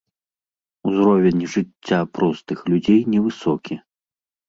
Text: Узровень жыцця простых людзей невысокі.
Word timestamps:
Узровень 0.91 1.45
жыцця 1.57 2.01
простых 2.19 2.67
людзей 2.73 3.01
невысокі. 3.15 3.83